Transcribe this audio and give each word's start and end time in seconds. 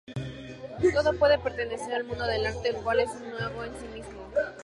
Todo 0.95 1.13
puede 1.13 1.37
pertenecer 1.37 1.93
al 1.93 2.05
mundo 2.05 2.25
del 2.25 2.43
arte, 2.43 2.69
el 2.69 2.75
cual 2.77 3.01
es 3.01 3.13
nuevo 3.21 3.63
en 3.63 3.75
sí 3.79 3.85
mismo. 3.93 4.31